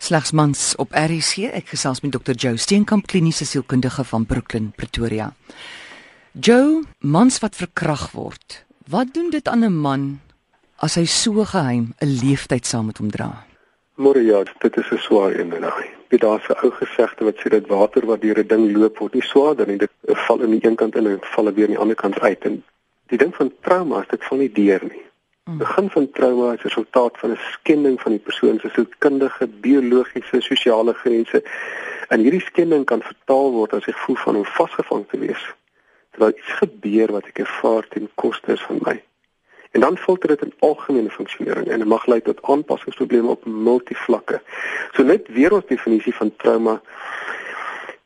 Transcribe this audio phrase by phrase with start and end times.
[0.00, 1.50] Slegs mans op RC.
[1.52, 2.32] Ek gesels met Dr.
[2.32, 5.26] Joe Steenkamp, kliniese sielkundige van Brooklyn, Pretoria.
[6.32, 8.62] Joe, mans wat verkrag word.
[8.88, 10.20] Wat doen dit aan 'n man
[10.76, 13.44] as hy so geheim 'n leeftyd saam met hom dra?
[13.96, 15.88] Môre ja, dit is 'n swaar een en daai.
[16.08, 19.14] Dit daar's 'n ou gesegde wat sê dat water wat deur 'n ding loop word
[19.14, 19.76] nie swaarder nie.
[19.76, 22.40] Dit val aan die een kant in en val weer aan die ander kant uit.
[22.44, 22.64] En
[23.06, 25.09] die ding van trauma is dit val nie deur nie.
[25.50, 30.40] Die begin van trauma is resultaat van 'n skending van die persoon se sielkundige, biologiese,
[30.40, 31.42] sosiale grense.
[32.08, 35.54] En hierdie skending kan vertaal word as 'n gevoel van om vasgevang te wees.
[36.10, 39.02] Terwyl iets gebeur wat ek ervaar ten koste van my.
[39.70, 44.40] En dan filter dit in algemene funksionering en dit mag lei tot aanpassingsprobleme op multivlakke.
[44.92, 46.80] So net weer ons definisie van trauma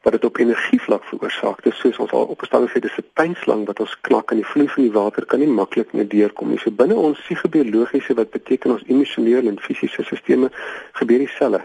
[0.04, 1.62] wat dit op energievlak veroorsaak.
[1.64, 4.68] Dis soos ons al opgestel het, dis 'n pynslang wat ons knak en die vloei
[4.68, 6.58] van die water kan nie maklik meer deurkom nie.
[6.58, 10.50] So binne ons psigobiologiese wat beteken ons emosionele en fisiese stelsels
[10.92, 11.62] gebeur dieselfde.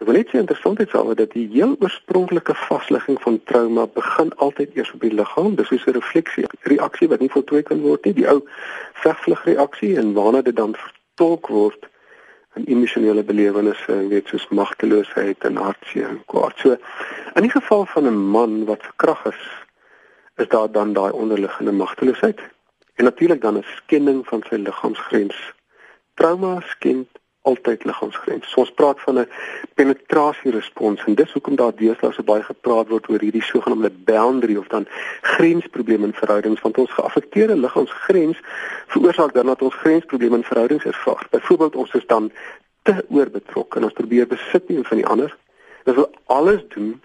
[0.00, 4.32] Ek wil net sê interessant is alweer dat die heel oorspronklike vaslegging van trauma begin
[4.36, 5.54] altyd eers op die liggaam.
[5.54, 8.42] Dis soos 'n refleksie, reaksie wat nie voltooi kan word nie, die ou
[8.94, 11.88] vegvlugreaksie en waarna dit dan vertolk word
[12.54, 16.54] en emosionele belewennisse, weet soos magteloosheid en hartseer en kwaad.
[16.56, 16.76] So
[17.34, 19.42] in die geval van 'n man wat verkrag is,
[20.36, 22.40] is daar dan daai onderliggende magteloosheid
[22.94, 25.52] en natuurlik dan 'n skending van sy liggaamsgrens.
[26.14, 27.08] Trauma skend
[27.44, 28.50] altyd liggaamsgrens.
[28.50, 29.28] So ons praat van 'n
[29.74, 34.68] penetrasierespons en dis hoekom daar deesdae so baie gepraat word oor hierdie sogenaamde boundary of
[34.68, 34.86] dan
[35.22, 38.38] grensprobleme in verhoudings want ons geaffekteerde liggaamsgrens
[38.86, 41.26] veroorsaak dan dat ons grensprobleme in verhoudings ervaar.
[41.30, 42.32] Byvoorbeeld ons is dan
[42.82, 45.36] te oorbetrokke en ons probeer besit nie van die ander.
[45.84, 47.00] Ons wil alles doen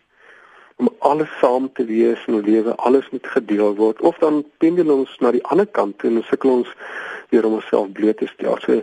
[0.80, 4.92] om alles saam te wees in 'n lewe, alles moet gedeel word of dan pendel
[4.98, 6.70] ons na die ander kant en ons sukkel ons
[7.30, 8.58] weer om onsself bloot te stel.
[8.62, 8.82] So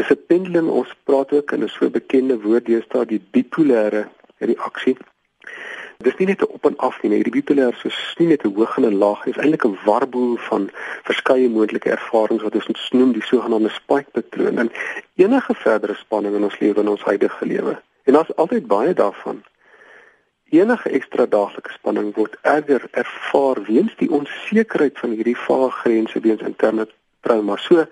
[0.00, 4.02] Dis 'n pendulum ons praat ook en 'n so bekende woord deesdae die bipolêre
[4.38, 4.96] reaksie.
[5.98, 8.76] Dis nie net 'n op en af nie, hierdie bipolêr is nie net 'n hoog
[8.76, 10.70] en 'n laag, dit is eintlik 'n warboel van
[11.08, 14.72] verskeie moontlike ervarings wat ons noem die sogenaamde spike patroon en
[15.16, 17.82] enige verdere spanning in ons lewe en ons huidige lewe.
[18.04, 19.42] En daar's altyd baie daarvan.
[20.48, 26.40] Enige ekstra daaglikse spanning word erger ervaar weens die onsekerheid van hierdie vae grense weens
[26.40, 26.88] interne
[27.20, 27.56] trauma.
[27.56, 27.86] So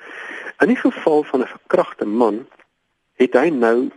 [0.58, 2.46] in die geval van 'n verkragte man
[3.14, 3.90] het hy nou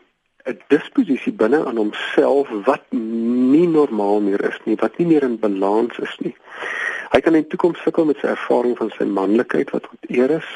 [0.45, 5.39] 'n disposisie binne aan homself wat nie normaal meer is nie, wat nie meer in
[5.39, 6.35] balans is nie.
[7.11, 10.49] Hy kan in toekoms sukkel met sy ervaring van sy manlikheid wat onteer is.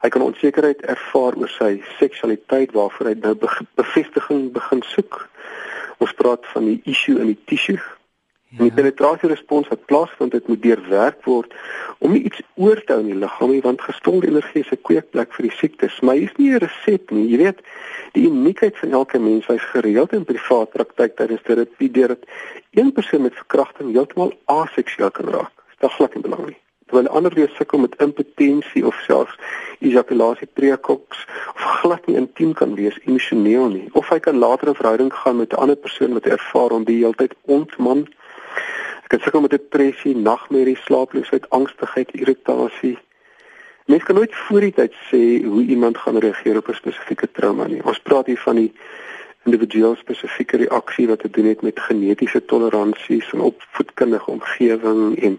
[0.00, 3.34] Hy kan onsekerheid ervaar oor sy seksualiteit waarvoor hy nou
[3.74, 5.28] bevestiging begin soek.
[5.98, 7.80] Ons praat van die issue in die tissue
[8.50, 11.52] En die penetrasierespons wat plaasvind, dit moet deurwerk word
[12.02, 14.80] om nie iets oor te hou in die liggaam nie, want gestolde energie is 'n
[14.88, 16.00] kweekplek vir die siektes.
[16.00, 17.28] Maar hier's nie 'n resept nie.
[17.30, 17.60] Jy weet,
[18.12, 22.26] die uniekheid van elke mens wys gereeld in privaat praktyk tydens terapie deur dat
[22.70, 25.52] een persoon met verkrachting heeltemal aseksueel kan raak.
[25.78, 26.58] Dit is glad nie belangrik.
[26.86, 29.36] Terwyl ander weer sukkel met impotensie of selfs
[29.78, 33.88] ejakulasie prekoks of glad nie intiem kan wees emosioneel nie.
[33.92, 36.96] Of hy kan later 'n verhouding gaan met 'n ander persoon wat ervaar om die
[36.96, 38.08] hele tyd ontman
[39.10, 42.98] Het sukkel met depressie, nagmerrie, slaaploosheid, angstigheid, irritasie.
[43.84, 47.66] Mens kan nooit voor die tyd sê hoe iemand gaan reageer op 'n spesifieke trauma
[47.66, 47.82] nie.
[47.84, 48.72] Ons praat hier van die
[49.44, 55.38] individueel spesifieke reaksie wat te doen het met genetiese toleransies en opvoedkundige omgewing en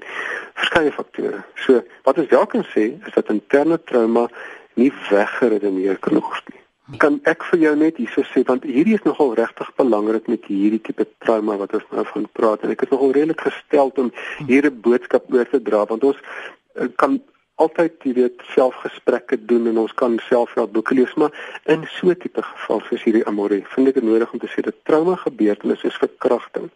[0.53, 1.43] verskeie faktore.
[1.55, 4.29] So, wat ons wel kan sê is dat interne trauma
[4.73, 6.60] nie weggeredeneer kan word nie
[6.99, 10.81] kan ek vir jou net hierso sê want hierdie is nogal regtig belangrik met hierdie
[10.83, 12.63] tipe trauma wat ons nou van praat.
[12.63, 14.11] En ek is nogal redelik gestel om
[14.49, 17.19] hierdie boodskap oor te dra want ons uh, kan
[17.61, 21.31] altyd jy weet selfgesprekke doen en ons kan selfhelp boeke lees maar
[21.69, 24.63] in so 'n tipe geval soos hierdie amore vind ek dit nodig om te sê
[24.65, 26.69] dat trauma gebeurtenisse soos verkrachting.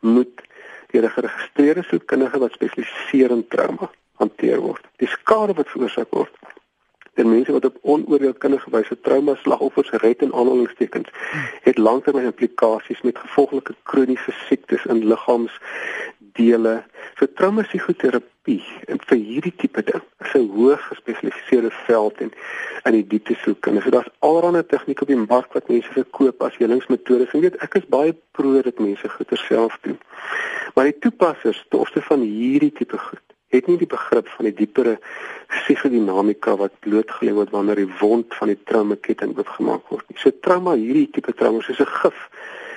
[0.00, 0.34] Moet
[0.92, 4.82] deur 'n geregistreerde sielkundige wat spesialiseer in trauma hanteer word.
[4.96, 6.34] Die skade wat veroorsaak word
[7.20, 11.08] en mense wat op onoordeelkundige wyse trauma slagoffers red en aanhalingstekens
[11.66, 16.74] het langtermyn implikasies met gevolglike kroniese siektes in liggaamsdele.
[17.18, 22.32] So trauma psigoterapie en vir hierdie tipe ding is 'n hoogs gespesialiseerde veld en
[22.84, 23.66] in die diepte soek.
[23.66, 27.32] En so daar's allerlei tegnieke op die mark wat mense verkoop as helingsmetodes.
[27.32, 29.98] En weet ek is baie pro dat mense goeie self doen.
[30.74, 34.54] Maar die toepassers te opsigte van hierdie tipe goed het nie die begrip van die
[34.54, 34.98] diepere
[35.50, 40.06] psigodinamika wat blootgelê word wanneer die wond van die traumaketting oopgemaak word.
[40.22, 42.18] So trauma hierdie tipe trauma is 'n gif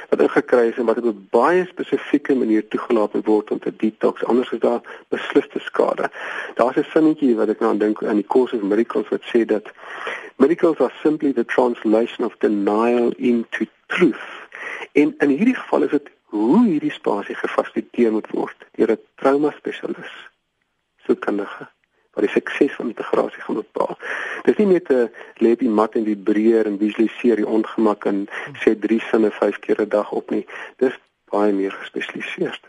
[0.10, 4.26] wat ingekry is en wat op 'n baie spesifieke manier toegelaat word om te detox
[4.26, 6.10] anders is daar besliste skade.
[6.56, 9.46] Daar's 'n sinnetjie wat ek nou aan dink aan die course of miracles wat sê
[9.46, 9.72] dat
[10.38, 14.48] miracles are simply the translation of denial into proef.
[14.92, 19.52] En in hierdie geval is dit hoe hierdie spasie gefasiliteer moet word deur 'n trauma
[19.52, 20.14] spesialis,
[21.06, 21.70] sielkundige
[22.14, 23.98] wat die sukses van integrasie gaan bepaal.
[24.44, 25.10] Dis nie net 'n
[25.42, 28.28] lê op die mat en vibreer en visualiseer die ongemak en
[28.62, 30.46] sê drie sinne vyf keer 'n dag op nie.
[30.78, 30.94] Dis
[31.32, 32.62] baie meer gespesialiseerd.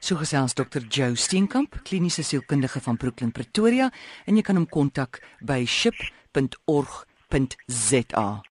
[0.00, 0.80] So gesels Dr.
[0.88, 3.90] Joe Steenkamp, kliniese sielkundige van Brooklyn Pretoria
[4.26, 6.44] en jy kan hom kontak by ship.org.za.